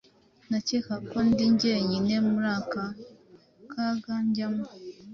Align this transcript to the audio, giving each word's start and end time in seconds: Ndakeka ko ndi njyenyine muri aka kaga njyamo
Ndakeka 0.47 0.93
ko 1.09 1.17
ndi 1.27 1.43
njyenyine 1.53 2.13
muri 2.29 2.49
aka 2.57 2.83
kaga 3.71 4.13
njyamo 4.25 4.63